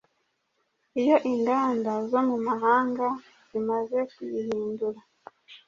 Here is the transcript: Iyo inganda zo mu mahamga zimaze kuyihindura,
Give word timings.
Iyo 1.01 1.15
inganda 1.31 1.91
zo 2.09 2.19
mu 2.27 2.37
mahamga 2.47 3.07
zimaze 3.49 3.97
kuyihindura, 4.13 4.99